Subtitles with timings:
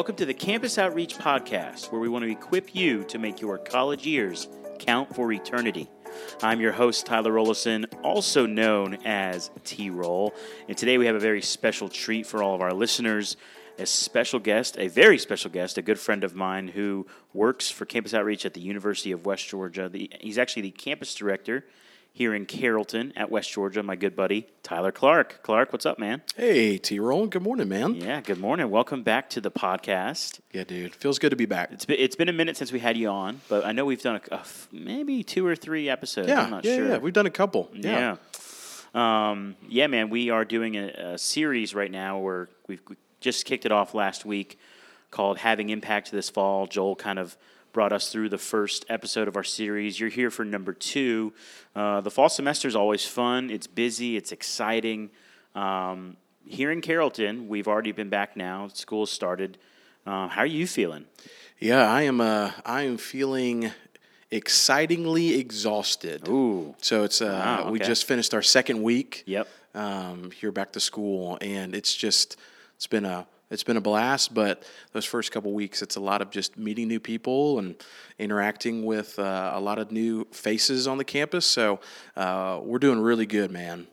[0.00, 3.58] Welcome to the Campus Outreach Podcast, where we want to equip you to make your
[3.58, 5.90] college years count for eternity.
[6.42, 10.32] I'm your host, Tyler Rollison, also known as T Roll.
[10.68, 13.36] And today we have a very special treat for all of our listeners.
[13.78, 17.84] A special guest, a very special guest, a good friend of mine who works for
[17.84, 19.90] Campus Outreach at the University of West Georgia.
[20.18, 21.66] He's actually the campus director
[22.12, 25.40] here in Carrollton at West Georgia, my good buddy, Tyler Clark.
[25.42, 26.22] Clark, what's up, man?
[26.36, 27.26] Hey, T Roll.
[27.26, 27.94] Good morning, man.
[27.94, 28.70] Yeah, good morning.
[28.70, 30.40] Welcome back to the podcast.
[30.52, 30.94] Yeah, dude.
[30.94, 31.70] Feels good to be back.
[31.72, 34.02] It's been, it's been a minute since we had you on, but I know we've
[34.02, 34.40] done a,
[34.72, 36.28] maybe two or three episodes.
[36.28, 36.88] Yeah, I'm not yeah, sure.
[36.88, 36.98] yeah.
[36.98, 37.70] We've done a couple.
[37.74, 38.16] Yeah.
[38.94, 39.30] Yeah.
[39.30, 43.44] Um, yeah, man, we are doing a, a series right now where we've we just
[43.44, 44.58] kicked it off last week
[45.10, 46.66] called Having Impact this fall.
[46.66, 47.36] Joel kind of
[47.72, 50.00] brought us through the first episode of our series.
[50.00, 51.32] You're here for number two.
[51.74, 55.10] Uh, the fall semester is always fun, it's busy, it's exciting.
[55.54, 59.58] Um, here in Carrollton, we've already been back now, school started.
[60.06, 61.04] Uh, how are you feeling?
[61.58, 62.20] Yeah, I am.
[62.20, 63.70] Uh, I am feeling
[64.30, 66.26] excitingly exhausted.
[66.28, 66.74] Ooh.
[66.80, 67.20] So it's.
[67.20, 69.22] Uh, Wow, We just finished our second week.
[69.26, 69.48] Yep.
[69.74, 72.36] Um, here back to school, and it's just.
[72.76, 73.26] It's been a.
[73.50, 74.62] It's been a blast, but
[74.92, 77.74] those first couple weeks, it's a lot of just meeting new people and
[78.16, 81.46] interacting with uh, a lot of new faces on the campus.
[81.46, 81.80] So
[82.16, 83.88] uh, we're doing really good, man.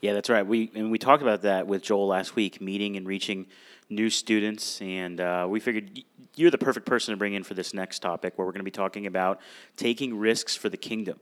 [0.00, 0.46] Yeah, that's right.
[0.46, 3.46] We and we talked about that with Joel last week, meeting and reaching
[3.90, 6.02] new students, and uh, we figured
[6.36, 8.64] you're the perfect person to bring in for this next topic, where we're going to
[8.64, 9.40] be talking about
[9.76, 11.18] taking risks for the kingdom.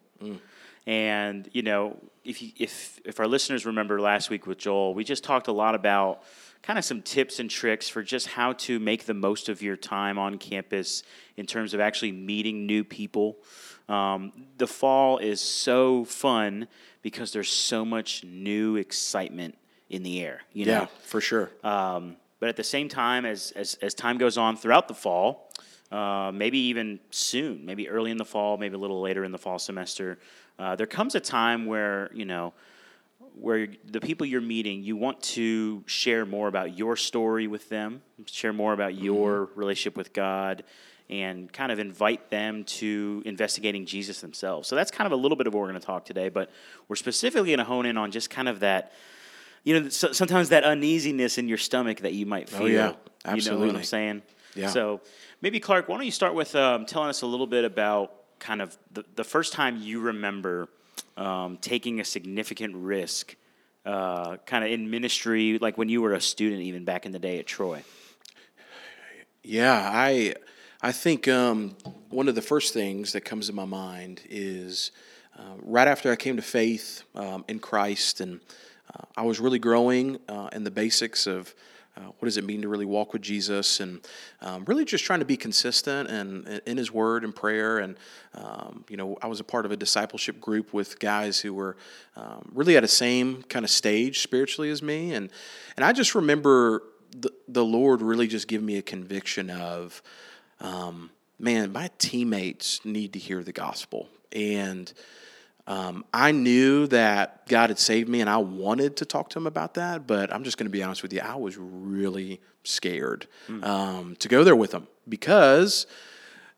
[0.86, 5.04] And you know, if you, if if our listeners remember last week with Joel, we
[5.04, 6.22] just talked a lot about
[6.68, 9.74] kind of some tips and tricks for just how to make the most of your
[9.74, 11.02] time on campus
[11.38, 13.38] in terms of actually meeting new people.
[13.88, 16.68] Um, the fall is so fun
[17.00, 19.56] because there's so much new excitement
[19.88, 20.42] in the air.
[20.52, 20.72] You know?
[20.72, 21.50] Yeah, for sure.
[21.64, 25.50] Um, but at the same time, as, as, as time goes on throughout the fall,
[25.90, 29.38] uh, maybe even soon, maybe early in the fall, maybe a little later in the
[29.38, 30.18] fall semester,
[30.58, 32.52] uh, there comes a time where, you know,
[33.40, 38.02] where the people you're meeting, you want to share more about your story with them,
[38.26, 40.64] share more about your relationship with God,
[41.10, 44.68] and kind of invite them to investigating Jesus themselves.
[44.68, 46.50] So that's kind of a little bit of what we're going to talk today, but
[46.88, 48.92] we're specifically going to hone in on just kind of that,
[49.64, 52.62] you know, so, sometimes that uneasiness in your stomach that you might feel.
[52.62, 52.70] Oh, yeah.
[52.70, 53.78] You know what Absolutely.
[53.78, 54.22] I'm saying?
[54.54, 54.68] Yeah.
[54.68, 55.00] So
[55.40, 58.60] maybe, Clark, why don't you start with um, telling us a little bit about kind
[58.60, 60.68] of the, the first time you remember
[61.18, 63.36] um, taking a significant risk,
[63.84, 67.18] uh, kind of in ministry, like when you were a student, even back in the
[67.18, 67.82] day at Troy.
[69.42, 70.34] Yeah, I
[70.80, 71.76] I think um,
[72.08, 74.92] one of the first things that comes to my mind is
[75.36, 78.40] uh, right after I came to faith um, in Christ, and
[78.94, 81.54] uh, I was really growing uh, in the basics of.
[81.98, 84.06] Uh, what does it mean to really walk with Jesus, and
[84.40, 87.96] um, really just trying to be consistent and in His Word and prayer, and
[88.34, 91.76] um, you know, I was a part of a discipleship group with guys who were
[92.14, 95.30] um, really at the same kind of stage spiritually as me, and
[95.76, 100.02] and I just remember the, the Lord really just giving me a conviction of,
[100.60, 104.08] um, man, my teammates need to hear the gospel.
[104.32, 104.92] And
[105.68, 109.46] um, I knew that God had saved me and I wanted to talk to him
[109.46, 111.20] about that, but I'm just going to be honest with you.
[111.20, 113.26] I was really scared
[113.62, 115.86] um, to go there with him because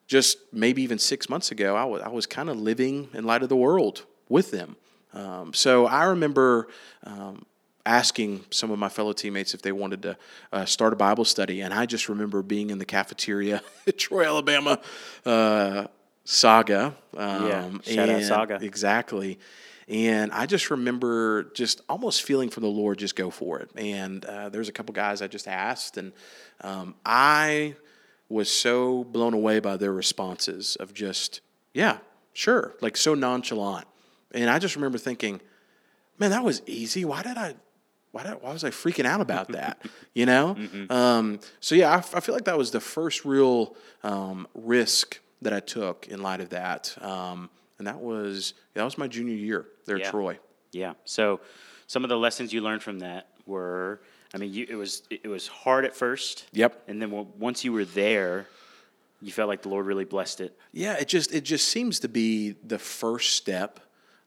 [0.06, 3.42] just maybe even six months ago, I was, I was kind of living in light
[3.42, 4.76] of the world with them.
[5.12, 6.68] Um, so I remember
[7.02, 7.44] um,
[7.84, 10.16] asking some of my fellow teammates if they wanted to
[10.52, 14.24] uh, start a Bible study, and I just remember being in the cafeteria at Troy,
[14.24, 14.78] Alabama,
[15.26, 15.86] uh,
[16.30, 16.94] Saga.
[17.16, 18.58] Um, Yeah, shout out Saga.
[18.62, 19.38] Exactly.
[19.88, 23.70] And I just remember just almost feeling from the Lord, just go for it.
[23.74, 26.12] And uh, there's a couple guys I just asked, and
[26.60, 27.74] um, I
[28.28, 31.40] was so blown away by their responses of just,
[31.74, 31.98] yeah,
[32.32, 33.88] sure, like so nonchalant.
[34.32, 35.40] And I just remember thinking,
[36.20, 37.04] man, that was easy.
[37.04, 37.56] Why did I?
[38.12, 39.82] Why, did, why was I freaking out about that?
[40.14, 40.56] You know.
[40.88, 43.74] Um, so yeah, I, f- I feel like that was the first real
[44.04, 47.48] um, risk that I took in light of that, um,
[47.78, 50.06] and that was that was my junior year there Yeah.
[50.06, 50.38] at Troy.
[50.72, 50.92] Yeah.
[51.04, 51.40] So
[51.86, 54.00] some of the lessons you learned from that were,
[54.34, 56.46] I mean, you, it was it was hard at first.
[56.52, 56.84] Yep.
[56.88, 58.46] And then once you were there,
[59.20, 60.56] you felt like the Lord really blessed it.
[60.72, 63.80] Yeah, it just it just seems to be the first step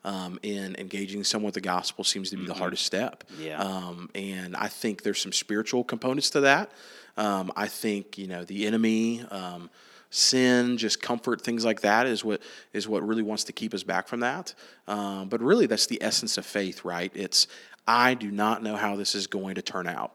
[0.04, 3.24] um, in engaging someone with the gospel seems to be the hardest step.
[3.40, 3.62] Yeah.
[3.62, 6.72] Um, and I think there's some spiritual components to that.
[7.16, 9.70] Um, I think you know the enemy, um,
[10.14, 13.82] sin, just comfort, things like that is what is what really wants to keep us
[13.84, 14.54] back from that.
[14.88, 17.12] Um, but really, that's the essence of faith, right?
[17.16, 17.48] It's
[17.88, 20.14] I do not know how this is going to turn out,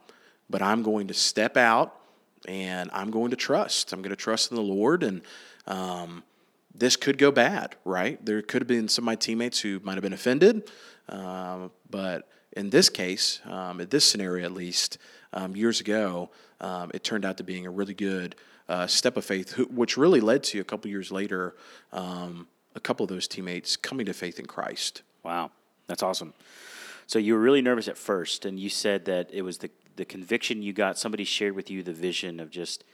[0.49, 1.97] but I'm going to step out
[2.47, 3.93] and I'm going to trust.
[3.93, 5.23] I'm going to trust in the Lord, and
[5.67, 6.23] um,
[6.73, 8.25] this could go bad, right?
[8.25, 10.71] There could have been some of my teammates who might have been offended,
[11.09, 14.99] um, but in this case, um, in this scenario at least,
[15.33, 16.31] um, years ago,
[16.61, 18.37] um, it turned out to being a really good
[18.69, 21.55] uh, step of faith, which really led to a couple years later,
[21.93, 25.03] um, a couple of those teammates coming to faith in Christ.
[25.23, 25.51] Wow,
[25.87, 26.35] that's awesome.
[27.07, 30.05] So you were really nervous at first, and you said that it was the the
[30.05, 30.99] conviction you got.
[30.99, 32.85] Somebody shared with you the vision of just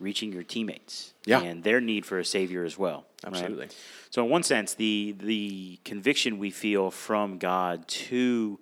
[0.00, 1.40] reaching your teammates yeah.
[1.40, 3.04] and their need for a savior as well.
[3.24, 3.60] Absolutely.
[3.60, 3.76] Right?
[4.10, 8.58] So in one sense, the the conviction we feel from God to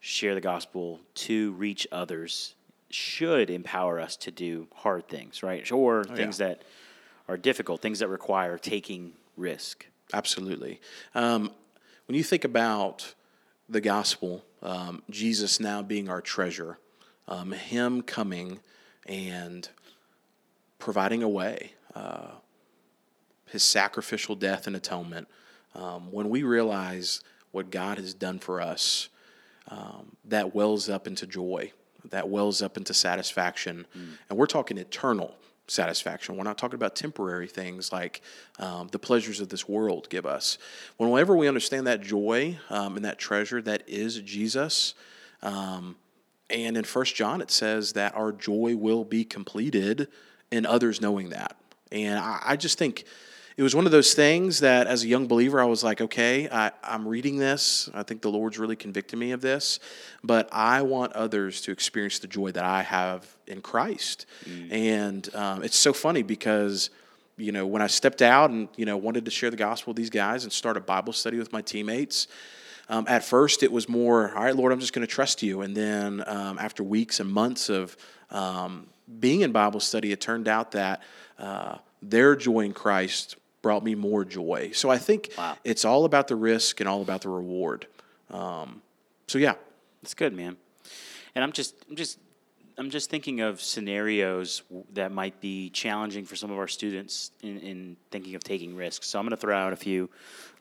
[0.00, 2.54] share the gospel to reach others
[2.96, 5.70] should empower us to do hard things, right?
[5.70, 6.48] Or oh, things yeah.
[6.48, 6.62] that
[7.28, 9.86] are difficult, things that require taking risk.
[10.12, 10.80] Absolutely.
[11.14, 11.50] Um,
[12.06, 13.14] when you think about
[13.68, 16.78] the gospel, um, Jesus now being our treasure,
[17.28, 18.60] um, Him coming
[19.04, 19.68] and
[20.78, 22.30] providing a way, uh,
[23.46, 25.28] His sacrificial death and atonement,
[25.74, 27.20] um, when we realize
[27.50, 29.08] what God has done for us,
[29.68, 31.72] um, that wells up into joy,
[32.10, 33.86] that wells up into satisfaction.
[33.96, 34.08] Mm.
[34.28, 35.34] And we're talking eternal
[35.68, 36.36] satisfaction.
[36.36, 38.22] We're not talking about temporary things like
[38.58, 40.58] um, the pleasures of this world give us.
[40.96, 44.94] Whenever we understand that joy um, and that treasure that is Jesus,
[45.42, 45.96] um,
[46.48, 50.08] and in First John it says that our joy will be completed
[50.50, 51.56] in others knowing that.
[51.90, 53.04] And I, I just think
[53.56, 56.46] it was one of those things that as a young believer, I was like, okay,
[56.50, 57.88] I, am reading this.
[57.94, 59.80] I think the Lord's really convicted me of this,
[60.22, 64.26] but I want others to experience the joy that I have in Christ.
[64.44, 64.72] Mm.
[64.72, 66.90] And um, it's so funny because,
[67.38, 69.96] you know, when I stepped out and, you know, wanted to share the gospel with
[69.96, 72.28] these guys and start a Bible study with my teammates,
[72.90, 75.62] um, at first it was more, all right, Lord, I'm just going to trust you.
[75.62, 77.96] And then um, after weeks and months of
[78.30, 78.88] um,
[79.18, 81.02] being in Bible study, it turned out that
[81.38, 83.36] uh, their joy in Christ
[83.66, 84.70] brought me more joy.
[84.72, 85.56] So I think wow.
[85.64, 87.88] it's all about the risk and all about the reward.
[88.30, 88.80] Um,
[89.26, 89.54] so yeah,
[90.04, 90.56] it's good, man.
[91.34, 92.20] And I'm just, I'm just,
[92.78, 94.62] I'm just thinking of scenarios
[94.94, 99.08] that might be challenging for some of our students in, in thinking of taking risks.
[99.08, 100.10] So I'm going to throw out a few.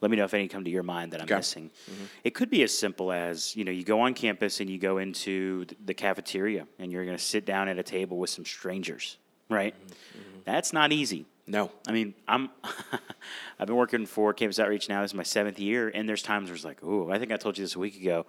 [0.02, 1.36] Let me know if any come to your mind that I'm okay.
[1.36, 1.70] missing.
[1.88, 2.06] Mm-hmm.
[2.24, 4.98] It could be as simple as you know you go on campus and you go
[4.98, 9.18] into the cafeteria and you're going to sit down at a table with some strangers,
[9.48, 9.76] right?
[9.76, 9.92] Mm-hmm.
[9.92, 10.40] mm-hmm.
[10.46, 11.28] That's not easy.
[11.48, 12.50] No, I mean I'm.
[13.60, 15.02] I've been working for Campus Outreach now.
[15.02, 17.38] This is my seventh year, and there's times where it's like, oh, I think I
[17.38, 18.26] told you this a week ago.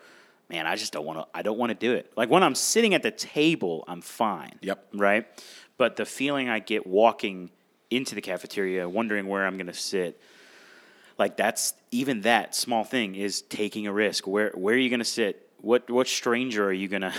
[0.49, 1.27] Man, I just don't want to.
[1.35, 2.13] I don't want to do it.
[2.17, 4.59] Like when I'm sitting at the table, I'm fine.
[4.61, 4.87] Yep.
[4.95, 5.27] Right.
[5.79, 7.51] But the feeling I get walking
[7.91, 10.21] into the cafeteria, wondering where I'm going to sit,
[11.19, 14.27] like that's even that small thing is taking a risk.
[14.27, 15.49] Where where are you going to sit?
[15.61, 17.13] What what stranger are you going to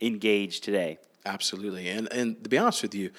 [0.00, 0.98] engage today?
[1.26, 1.88] Absolutely.
[1.88, 3.10] And and to be honest with you,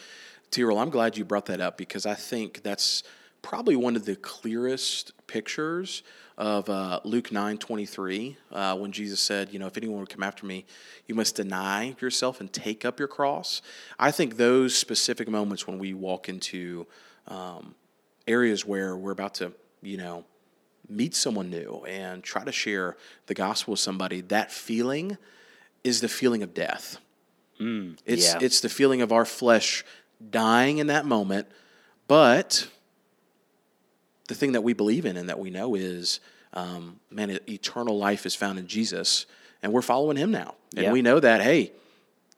[0.54, 3.02] T Roll, I'm glad you brought that up because I think that's
[3.42, 6.04] probably one of the clearest pictures
[6.38, 10.22] of uh, Luke 9 23, uh, when Jesus said, You know, if anyone would come
[10.22, 10.66] after me,
[11.08, 13.64] you must deny yourself and take up your cross.
[13.98, 16.86] I think those specific moments when we walk into
[17.28, 17.74] um,
[18.28, 20.24] areas where we're about to, you know,
[20.88, 22.96] meet someone new and try to share
[23.26, 25.18] the gospel with somebody, that feeling
[25.84, 27.00] is the feeling of death.
[27.60, 28.39] Mm, it's, yeah.
[28.42, 29.86] it's the feeling of our flesh
[30.30, 31.48] dying in that moment.
[32.08, 32.68] But
[34.27, 36.20] the thing that we believe in and that we know is,
[36.53, 39.25] um, man, eternal life is found in Jesus,
[39.62, 40.56] and we're following Him now.
[40.75, 40.92] And yeah.
[40.92, 41.72] we know that, hey,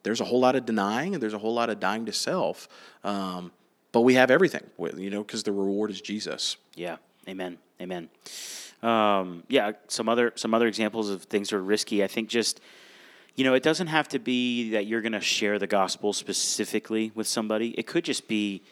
[0.02, 2.68] there's a whole lot of denying and there's a whole lot of dying to self,
[3.02, 3.50] um,
[3.90, 4.62] but we have everything,
[4.96, 6.56] you know, because the reward is Jesus.
[6.76, 6.96] Yeah,
[7.28, 8.08] amen, amen.
[8.82, 12.04] Um, yeah, some other some other examples of things that are risky.
[12.04, 12.60] I think just
[13.36, 17.12] you know, it doesn't have to be that you're going to share the gospel specifically
[17.14, 17.78] with somebody.
[17.78, 18.62] It could just be,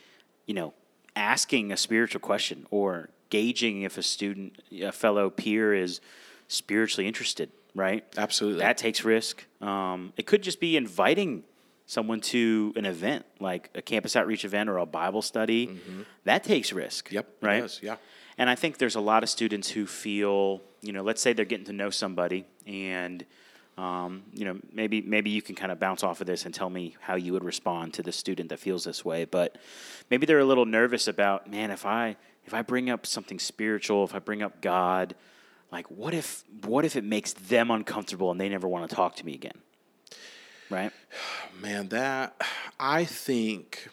[0.47, 0.73] you know,
[1.15, 6.01] asking a spiritual question or gauging if a student, a fellow peer is
[6.49, 8.05] spiritually interested, right?
[8.17, 8.61] Absolutely.
[8.61, 9.45] That takes risk.
[9.61, 11.45] Um, it could just be inviting
[11.87, 15.67] someone to an event like a campus outreach event or a Bible study.
[15.67, 16.03] Mm-hmm.
[16.25, 17.13] That takes risk.
[17.13, 17.29] Yep.
[17.43, 17.61] Right.
[17.61, 17.97] Does, yeah.
[18.39, 21.45] And I think there's a lot of students who feel, you know, let's say they're
[21.45, 23.27] getting to know somebody and–
[23.77, 26.71] um, you know, maybe maybe you can kind of bounce off of this and tell
[26.71, 29.25] me how you would respond to the student that feels this way.
[29.25, 29.57] But
[30.11, 34.05] maybe they're a little nervous about, man, if I if I bring up something spiritual,
[34.05, 35.15] if I bring up God,
[35.73, 39.17] like what if what if it makes them uncomfortable and they never want to talk
[39.17, 39.59] to me again?
[40.71, 40.93] Right?
[41.61, 42.41] Man, that
[42.79, 43.89] I think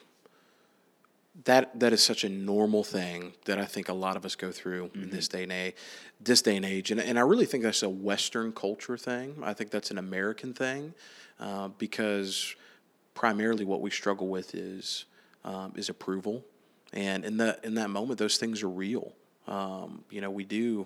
[1.45, 4.51] that that is such a normal thing that I think a lot of us go
[4.51, 5.03] through mm-hmm.
[5.03, 5.75] in this day and age.
[6.19, 9.35] This day and age, and, and I really think that's a Western culture thing.
[9.43, 10.93] I think that's an American thing
[11.39, 12.55] uh, because
[13.13, 15.05] primarily what we struggle with is
[15.43, 16.43] um, is approval,
[16.93, 19.13] and in that in that moment, those things are real.
[19.47, 20.85] Um, you know, we do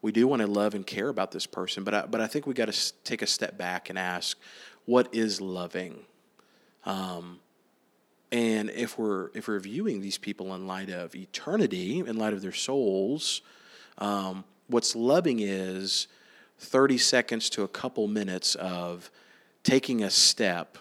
[0.00, 2.46] we do want to love and care about this person, but I, but I think
[2.46, 4.36] we got to take a step back and ask,
[4.84, 6.00] what is loving?
[6.84, 7.38] Um,
[8.32, 12.40] and if we're if we're viewing these people in light of eternity, in light of
[12.40, 13.42] their souls,
[13.98, 16.08] um, what's loving is
[16.58, 19.10] thirty seconds to a couple minutes of
[19.62, 20.78] taking a step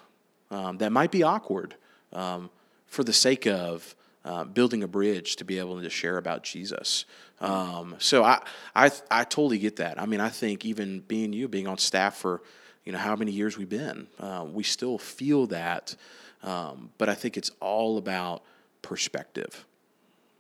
[0.50, 1.76] um, that might be awkward
[2.14, 2.50] um,
[2.88, 7.06] for the sake of uh, building a bridge to be able to share about Jesus.
[7.42, 8.42] Um, so I,
[8.74, 10.02] I I totally get that.
[10.02, 12.42] I mean, I think even being you, being on staff for
[12.86, 15.98] you know how many years we've been, uh, we still feel that
[16.44, 18.44] um, but I think it's all about
[18.82, 19.66] perspective.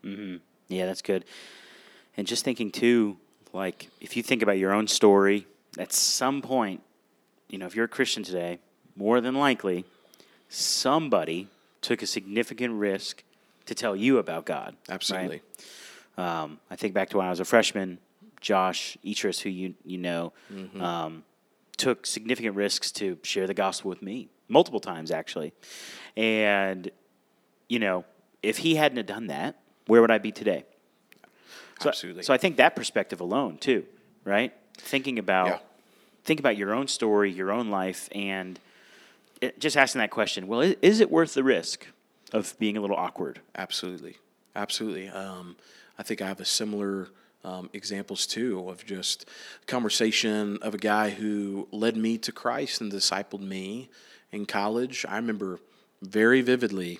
[0.03, 0.37] Mm-hmm.
[0.67, 1.25] Yeah, that's good.
[2.17, 3.17] And just thinking too,
[3.53, 6.81] like if you think about your own story, at some point,
[7.49, 8.59] you know, if you're a Christian today,
[8.95, 9.85] more than likely,
[10.49, 11.47] somebody
[11.81, 13.23] took a significant risk
[13.65, 14.75] to tell you about God.
[14.89, 15.41] Absolutely.
[16.17, 16.43] Right?
[16.43, 17.99] Um, I think back to when I was a freshman,
[18.41, 20.81] Josh Etris, who you you know, mm-hmm.
[20.81, 21.23] um,
[21.77, 25.53] took significant risks to share the gospel with me multiple times actually.
[26.15, 26.91] And
[27.69, 28.05] you know,
[28.43, 30.65] if he hadn't have done that, where would I be today?
[31.79, 32.23] So, Absolutely.
[32.23, 33.85] So I think that perspective alone too,
[34.23, 34.53] right?
[34.77, 35.59] Thinking about yeah.
[36.23, 38.59] think about your own story, your own life, and
[39.41, 40.47] it, just asking that question.
[40.47, 41.87] Well, is, is, it worth the risk
[42.31, 43.39] of being a little awkward?
[43.55, 44.17] Absolutely,
[44.55, 45.09] absolutely.
[45.09, 45.55] Um,
[45.97, 47.09] I think I have a similar
[47.43, 49.27] um, examples too of just
[49.65, 53.89] conversation of a guy who led me to Christ and discipled me
[54.31, 55.05] in college.
[55.07, 55.59] I remember
[56.01, 56.99] very vividly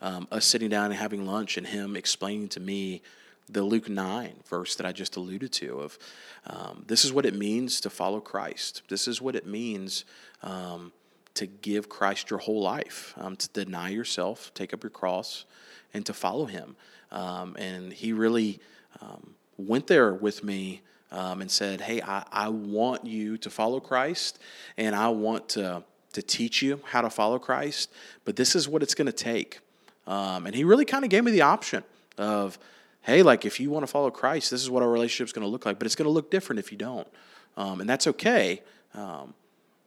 [0.00, 3.02] um, us sitting down and having lunch and him explaining to me
[3.48, 5.98] the Luke 9 verse that I just alluded to of
[6.46, 8.82] um, this is what it means to follow Christ.
[8.88, 10.04] This is what it means
[10.42, 10.92] um,
[11.34, 15.44] to give Christ your whole life, um, to deny yourself, take up your cross,
[15.92, 16.76] and to follow him.
[17.12, 18.60] Um, and he really
[19.02, 24.38] um, went there with me and said, Hey, I, I want you to follow Christ,
[24.76, 27.90] and I want to, to teach you how to follow Christ,
[28.24, 29.60] but this is what it's going to take.
[30.06, 31.84] Um, and he really kind of gave me the option
[32.18, 32.58] of,
[33.02, 35.46] Hey, like if you want to follow Christ, this is what our relationship is going
[35.46, 37.08] to look like, but it's going to look different if you don't.
[37.56, 38.62] Um, and that's okay.
[38.94, 39.34] Um,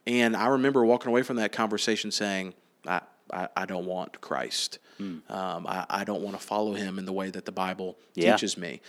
[0.06, 2.54] and I remember walking away from that conversation saying,
[2.86, 3.00] I,
[3.32, 4.78] I, I don't want Christ.
[4.98, 5.18] Hmm.
[5.28, 8.32] Um, I, I don't want to follow him in the way that the Bible yeah.
[8.32, 8.80] teaches me.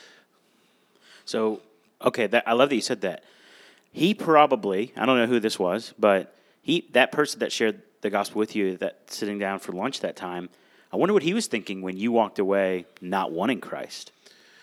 [1.26, 1.62] So,
[2.02, 3.24] okay, that, I love that you said that.
[3.92, 8.10] He probably, I don't know who this was, but he that person that shared the
[8.10, 10.50] gospel with you, that sitting down for lunch that time,
[10.92, 14.12] I wonder what he was thinking when you walked away not wanting Christ.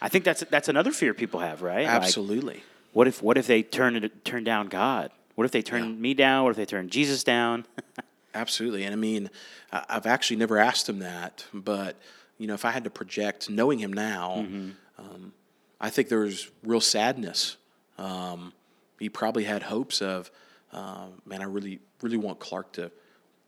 [0.01, 1.87] I think that's that's another fear people have, right?
[1.87, 2.55] Absolutely.
[2.55, 5.13] Like, what if what if they turn turn down God?
[5.37, 6.01] What if they turn yeah.
[6.01, 6.43] me down?
[6.43, 7.67] What if they turn Jesus down?
[8.35, 8.83] Absolutely.
[8.83, 9.31] And I mean,
[9.71, 11.97] I've actually never asked him that, but
[12.37, 14.71] you know, if I had to project, knowing him now, mm-hmm.
[14.99, 15.33] um,
[15.81, 17.57] I think there was real sadness.
[17.99, 18.53] Um,
[18.99, 20.31] he probably had hopes of,
[20.73, 22.91] uh, man, I really, really want Clark to,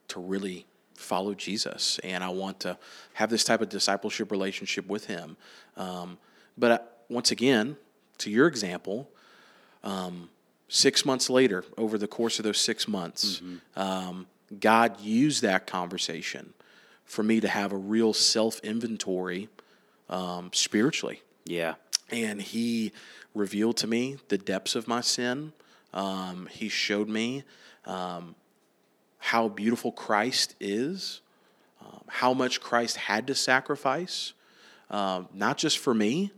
[0.09, 2.79] to really follow Jesus, and I want to
[3.15, 5.37] have this type of discipleship relationship with him.
[5.77, 6.19] Um,
[6.57, 6.79] but I,
[7.09, 7.77] once again,
[8.19, 9.11] to your example,
[9.83, 10.31] um,
[10.69, 13.81] six months later, over the course of those six months, mm-hmm.
[13.81, 14.27] um,
[14.61, 16.55] God used that conversation
[17.05, 19.49] for me to have a real self inventory
[20.09, 21.23] um, spiritually.
[21.45, 21.75] Yeah
[22.11, 22.93] and he
[23.35, 25.53] revealed to me the depths of my sin.
[25.95, 27.45] Um, he showed me
[27.87, 28.35] um,
[29.19, 31.23] how beautiful Christ is,
[31.81, 34.35] um, how much Christ had to sacrifice,
[34.91, 36.33] um, not just for me,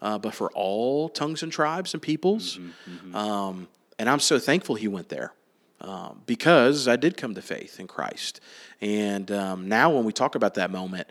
[0.00, 2.58] uh, but for all tongues and tribes and peoples.
[2.58, 3.14] Mm-hmm, mm-hmm.
[3.14, 5.32] Um, and I'm so thankful he went there.
[5.80, 8.40] Uh, because I did come to faith in Christ.
[8.80, 11.08] And um, now, when we talk about that moment,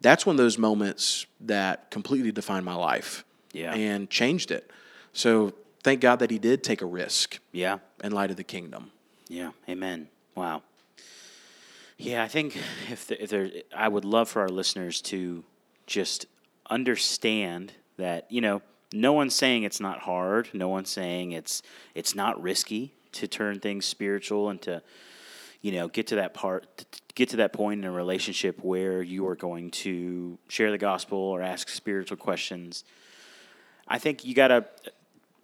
[0.00, 3.72] that's one of those moments that completely defined my life yeah.
[3.72, 4.68] and changed it.
[5.12, 7.38] So thank God that he did take a risk.
[7.52, 7.78] Yeah.
[8.02, 8.90] In light of the kingdom.
[9.28, 9.50] Yeah.
[9.68, 10.08] Amen.
[10.34, 10.62] Wow.
[11.98, 12.56] Yeah, I think
[12.90, 15.44] if, the, if there, I would love for our listeners to
[15.86, 16.26] just
[16.70, 20.48] understand that you know no one's saying it's not hard.
[20.54, 21.62] No one's saying it's
[21.94, 24.82] it's not risky to turn things spiritual and to
[25.60, 29.26] you know get to that part get to that point in a relationship where you
[29.26, 32.84] are going to share the gospel or ask spiritual questions
[33.86, 34.64] I think you got to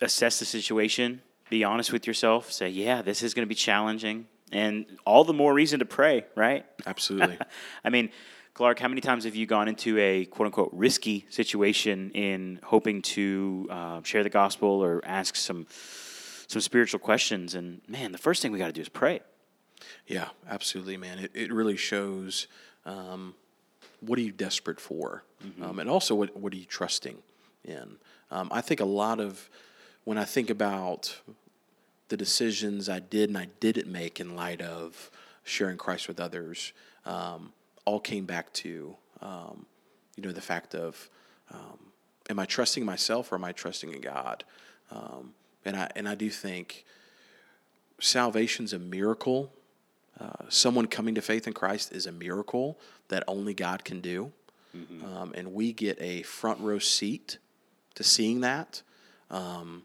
[0.00, 4.26] assess the situation, be honest with yourself, say, yeah, this is going to be challenging,
[4.52, 6.64] and all the more reason to pray, right?
[6.86, 7.38] Absolutely.
[7.84, 8.10] I mean,
[8.54, 13.02] Clark, how many times have you gone into a quote unquote risky situation in hoping
[13.02, 15.66] to uh, share the gospel or ask some
[16.46, 17.54] some spiritual questions?
[17.54, 19.20] And man, the first thing we got to do is pray.
[20.06, 21.18] Yeah, absolutely, man.
[21.18, 22.46] It, it really shows
[22.86, 23.34] um,
[24.00, 25.24] what are you desperate for?
[25.62, 27.18] Um, and also, what, what are you trusting
[27.64, 27.96] in?
[28.30, 29.48] Um, I think a lot of,
[30.06, 31.20] when I think about
[32.08, 35.10] the decisions I did and I didn't make in light of
[35.42, 36.72] sharing Christ with others,
[37.04, 37.52] um,
[37.84, 39.66] all came back to, um,
[40.14, 41.10] you know, the fact of,
[41.50, 41.90] um,
[42.30, 44.44] am I trusting myself or am I trusting in God?
[44.92, 45.34] Um,
[45.64, 46.84] and I and I do think
[48.00, 49.52] salvation's a miracle.
[50.20, 54.30] Uh, someone coming to faith in Christ is a miracle that only God can do,
[55.04, 57.38] um, and we get a front row seat
[57.96, 58.82] to seeing that.
[59.32, 59.82] Um,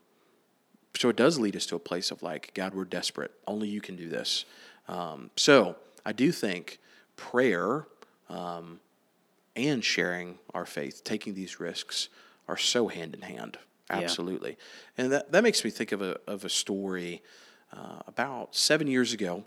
[0.95, 3.31] so it does lead us to a place of like, God, we're desperate.
[3.47, 4.45] Only you can do this.
[4.87, 6.79] Um, so I do think
[7.15, 7.87] prayer
[8.29, 8.79] um,
[9.55, 12.09] and sharing our faith, taking these risks,
[12.47, 13.57] are so hand in hand.
[13.89, 14.57] Absolutely.
[14.97, 17.21] And that, that makes me think of a, of a story
[17.73, 19.43] uh, about seven years ago.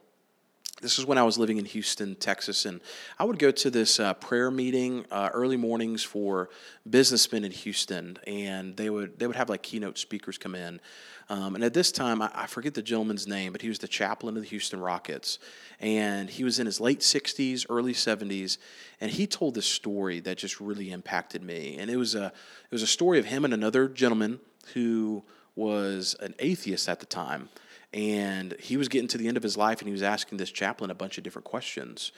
[0.81, 2.81] This is when I was living in Houston, Texas, and
[3.17, 6.51] I would go to this uh, prayer meeting uh, early mornings for
[6.89, 10.81] businessmen in Houston, and they would they would have like keynote speakers come in.
[11.29, 13.89] Um, and at this time, I, I forget the gentleman's name, but he was the
[13.89, 15.39] chaplain of the Houston Rockets,
[15.79, 18.59] and he was in his late '60s, early '70s,
[19.01, 21.77] and he told this story that just really impacted me.
[21.79, 24.41] And it was a it was a story of him and another gentleman
[24.75, 25.23] who
[25.55, 27.49] was an atheist at the time
[27.95, 30.51] and he was getting to the end of his life and he was asking this
[30.51, 32.11] chaplain a bunch of different questions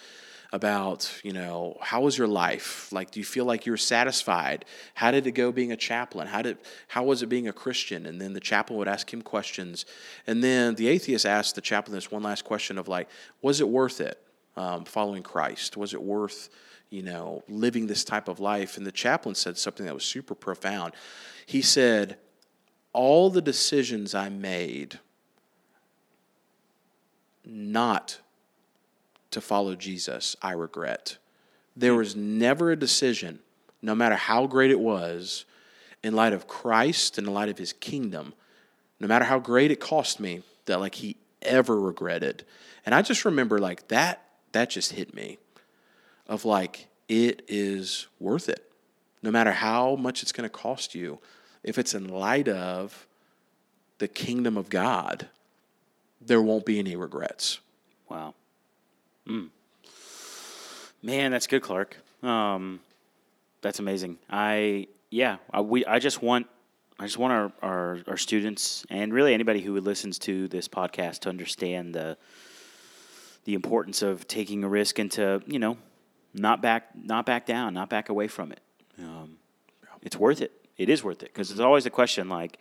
[0.52, 2.90] about you know how was your life?
[2.92, 4.64] Like do you feel like you're satisfied?
[4.94, 6.28] How did it go being a chaplain?
[6.28, 6.56] How did
[6.88, 8.06] how was it being a christian?
[8.06, 9.84] And then the chaplain would ask him questions.
[10.26, 13.08] And then the atheist asked the chaplain this one last question of like
[13.42, 14.18] was it worth it
[14.56, 15.76] um, following christ?
[15.76, 16.48] Was it worth
[16.88, 18.78] you know living this type of life?
[18.78, 20.94] And the chaplain said something that was super profound.
[21.44, 22.16] He said
[22.92, 25.00] all the decisions i made
[27.46, 28.18] not
[29.30, 31.18] to follow Jesus, I regret.
[31.76, 33.40] There was never a decision,
[33.80, 35.44] no matter how great it was,
[36.02, 38.34] in light of Christ and in light of his kingdom,
[39.00, 42.44] no matter how great it cost me, that like he ever regretted.
[42.84, 45.38] And I just remember like that that just hit me
[46.26, 48.70] of like it is worth it.
[49.22, 51.18] No matter how much it's going to cost you,
[51.62, 53.06] if it's in light of
[53.98, 55.28] the kingdom of God,
[56.26, 57.60] there won't be any regrets.
[58.08, 58.34] Wow.
[59.26, 59.50] Mm.
[61.02, 61.96] Man, that's good, Clark.
[62.22, 62.80] Um,
[63.62, 64.18] that's amazing.
[64.28, 66.46] I yeah, I, we I just want
[66.98, 71.20] I just want our, our our students and really anybody who listens to this podcast
[71.20, 72.16] to understand the
[73.44, 75.78] the importance of taking a risk and to you know
[76.34, 78.60] not back not back down, not back away from it.
[78.98, 79.36] Um,
[80.02, 80.52] it's worth it.
[80.76, 82.58] It is worth it because it's always a question like,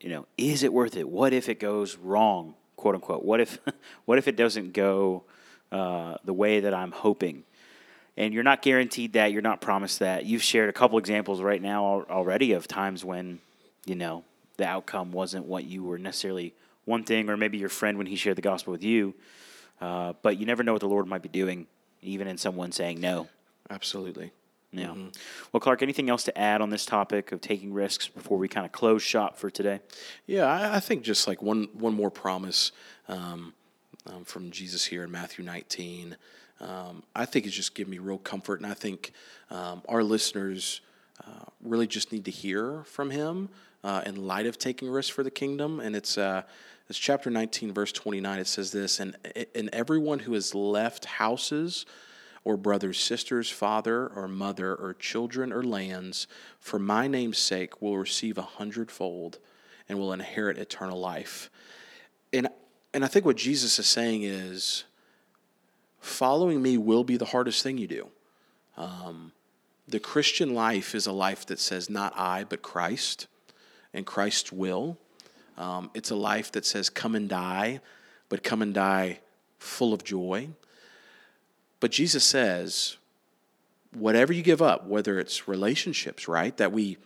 [0.00, 1.08] you know, is it worth it?
[1.08, 2.54] What if it goes wrong?
[2.78, 3.24] Quote unquote.
[3.24, 3.58] What if
[4.06, 5.24] what if it doesn't go
[5.70, 7.44] uh, the way that I'm hoping?
[8.16, 9.32] And you're not guaranteed that.
[9.32, 10.24] You're not promised that.
[10.24, 13.38] You've shared a couple examples right now already of times when
[13.84, 14.24] you know
[14.56, 16.54] the outcome wasn't what you were necessarily
[16.86, 19.14] wanting, or maybe your friend when he shared the gospel with you.
[19.80, 21.66] Uh, but you never know what the Lord might be doing,
[22.02, 23.28] even in someone saying no.
[23.70, 24.32] Absolutely.
[24.72, 24.88] Yeah.
[24.88, 25.08] Mm-hmm.
[25.52, 28.66] Well, Clark, anything else to add on this topic of taking risks before we kind
[28.66, 29.80] of close shop for today?
[30.26, 32.72] Yeah, I, I think just like one one more promise
[33.08, 33.54] um,
[34.06, 36.16] um, from Jesus here in Matthew 19.
[36.60, 39.12] Um, I think it's just give me real comfort, and I think
[39.50, 40.80] um, our listeners
[41.24, 43.48] uh, really just need to hear from Him
[43.84, 45.80] uh, in light of taking risks for the kingdom.
[45.80, 46.42] And it's uh,
[46.90, 48.38] it's chapter 19, verse 29.
[48.38, 49.16] It says this, and
[49.54, 51.86] and everyone who has left houses
[52.44, 56.26] or brothers, sisters, father or mother, or children or lands,
[56.60, 59.38] for my name's sake, will receive a hundredfold
[59.88, 61.50] and will inherit eternal life.
[62.32, 62.48] And,
[62.92, 64.84] and I think what Jesus is saying is
[66.00, 68.08] following me will be the hardest thing you do.
[68.76, 69.32] Um,
[69.88, 73.26] the Christian life is a life that says, not I, but Christ,
[73.92, 74.98] and Christ's will.
[75.56, 77.80] Um, it's a life that says, come and die,
[78.28, 79.20] but come and die
[79.58, 80.50] full of joy.
[81.80, 82.96] But Jesus says,
[83.92, 86.56] whatever you give up, whether it's relationships, right?
[86.56, 86.98] That we,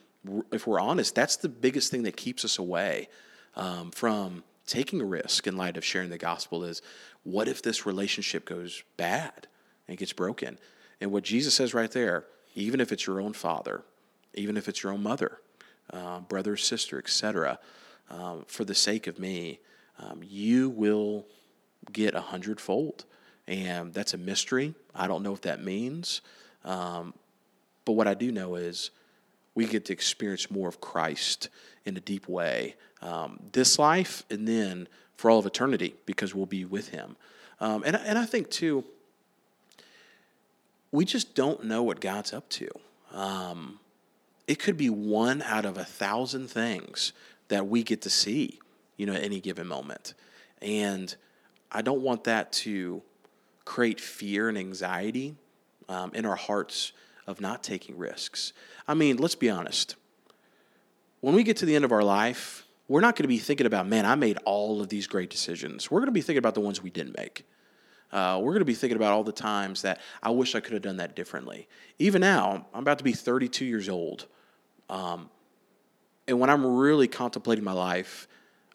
[0.51, 3.09] if we're honest, that's the biggest thing that keeps us away
[3.57, 6.83] um, from taking a risk in light of sharing the gospel is
[7.25, 9.47] what if this relationship goes bad
[9.89, 10.59] and gets broken?
[11.01, 13.83] And what Jesus says right there, even if it's your own father,
[14.35, 15.39] even if it's your own mother,
[15.93, 17.59] uh, brother, sister, etc.,
[18.11, 19.59] um, for the sake of me,
[19.99, 21.27] um, you will
[21.93, 23.05] get a hundredfold.
[23.49, 24.75] And that's a mystery.
[24.95, 26.21] I don't know what that means.
[26.65, 27.15] Um,
[27.85, 28.91] but what I do know is
[29.55, 31.49] we get to experience more of Christ
[31.85, 36.47] in a deep way um, this life and then for all of eternity because we'll
[36.47, 37.17] be with Him.
[37.61, 38.85] Um, and, and I think, too,
[40.91, 42.69] we just don't know what God's up to.
[43.13, 43.79] Um,
[44.47, 47.13] it could be one out of a thousand things
[47.49, 48.59] that we get to see,
[48.97, 50.15] you know, at any given moment.
[50.61, 51.15] And
[51.71, 53.03] I don't want that to
[53.65, 55.37] create fear and anxiety
[55.89, 56.93] um, in our hearts
[57.27, 58.53] of not taking risks.
[58.87, 59.97] I mean, let's be honest.
[61.21, 63.67] When we get to the end of our life, we're not going to be thinking
[63.67, 65.91] about, man, I made all of these great decisions.
[65.91, 67.47] We're going to be thinking about the ones we didn't make.
[68.11, 70.75] Uh, we're going to be thinking about all the times that I wish I could
[70.75, 71.69] have done that differently.
[71.99, 74.27] Even now, I'm about to be 32 years old.
[74.91, 75.31] Um,
[76.29, 78.29] and when I'm really contemplating my life,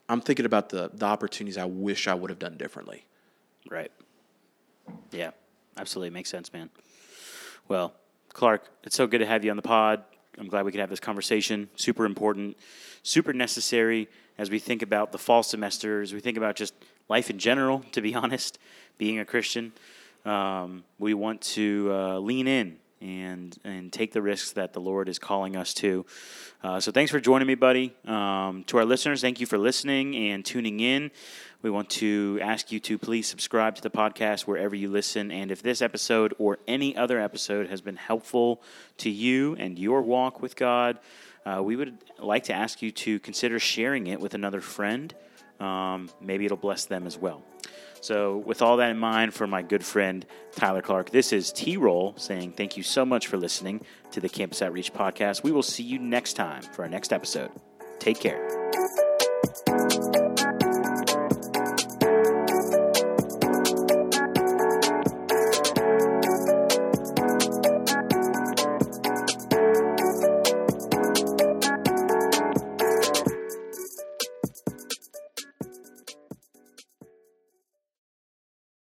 [0.10, 3.06] I'm thinking about the, the opportunities I wish I would have done differently.
[3.70, 3.92] Right.
[5.12, 5.32] Yeah,
[5.78, 6.12] absolutely.
[6.12, 6.70] Makes sense, man.
[7.68, 7.94] Well,
[8.34, 10.04] Clark, it's so good to have you on the pod.
[10.38, 11.70] I'm glad we could have this conversation.
[11.76, 12.58] Super important,
[13.04, 16.74] super necessary as we think about the fall semester, as we think about just
[17.10, 18.60] life in general, to be honest,
[18.98, 19.74] being a Christian.
[20.26, 25.08] Um, we want to uh, lean in and and take the risks that the Lord
[25.08, 26.06] is calling us to.
[26.64, 27.94] Uh, so thanks for joining me, buddy.
[28.06, 31.12] Um, to our listeners, thank you for listening and tuning in.
[31.62, 35.32] We want to ask you to please subscribe to the podcast wherever you listen.
[35.32, 38.62] And if this episode or any other episode has been helpful
[38.98, 41.00] to you and your walk with God,
[41.46, 45.14] uh, we would like to ask you to consider sharing it with another friend.
[45.60, 47.44] Um, maybe it'll bless them as well.
[48.02, 51.78] So, with all that in mind, for my good friend Tyler Clark, this is T
[51.78, 55.44] Roll saying thank you so much for listening to the Campus Outreach Podcast.
[55.44, 57.50] We will see you next time for our next episode.
[58.00, 58.38] Take care.